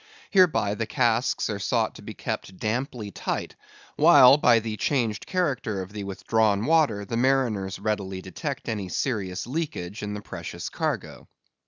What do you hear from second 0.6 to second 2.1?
the casks are sought to